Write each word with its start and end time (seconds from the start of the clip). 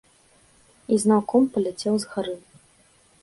І 0.95 0.99
зноў 1.03 1.21
ком 1.33 1.43
паляцеў 1.57 1.95
з 2.05 2.09
гары. 2.13 2.33